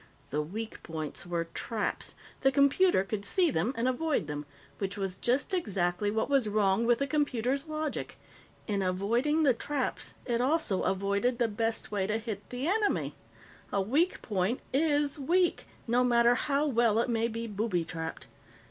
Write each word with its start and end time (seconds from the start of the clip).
The 0.31 0.41
weak 0.41 0.81
points 0.81 1.27
were 1.27 1.43
traps; 1.53 2.15
the 2.39 2.51
computer 2.51 3.03
could 3.03 3.23
see 3.23 3.51
them 3.51 3.71
and 3.77 3.87
avoid 3.87 4.25
them. 4.25 4.47
Which 4.79 4.97
was 4.97 5.15
just 5.15 5.53
exactly 5.53 6.09
what 6.09 6.27
was 6.27 6.49
wrong 6.49 6.87
with 6.87 6.97
the 6.97 7.05
computer's 7.05 7.67
logic. 7.67 8.17
In 8.65 8.81
avoiding 8.81 9.43
the 9.43 9.53
traps, 9.53 10.15
it 10.25 10.41
also 10.41 10.81
avoided 10.81 11.37
the 11.37 11.47
best 11.47 11.91
way 11.91 12.07
to 12.07 12.17
hit 12.17 12.49
the 12.49 12.65
enemy. 12.65 13.13
A 13.71 13.79
weak 13.79 14.23
point 14.23 14.61
is 14.73 15.19
weak, 15.19 15.67
no 15.85 16.03
matter 16.03 16.33
how 16.33 16.65
well 16.65 16.97
it 16.97 17.07
may 17.07 17.27
be 17.27 17.45
booby 17.45 17.85
trapped. 17.85 18.25